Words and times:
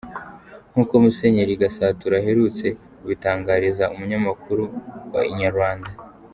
Nkuko 0.71 0.93
Musenyeri 1.03 1.53
Gasatura 1.61 2.15
aherutse 2.21 2.65
kubitangariza 2.97 3.83
umunyamakuru 3.93 4.63
wa 5.13 5.23
Inyarwanda. 5.31 5.89